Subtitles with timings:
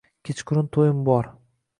[0.29, 1.29] Kechkurun to`yim bor